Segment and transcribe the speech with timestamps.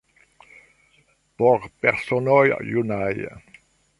[1.41, 2.41] Por personoj
[2.73, 3.13] junaj!